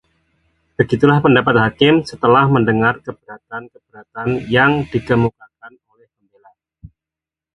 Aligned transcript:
begitulah 0.81 1.17
pendapat 1.25 1.55
hakim 1.63 1.95
setelah 2.09 2.43
mendengar 2.53 2.93
keberatan-keberatan 3.05 4.27
yang 4.55 4.71
dikemukakan 4.91 5.71
oleh 5.93 6.07
pembela 6.17 6.51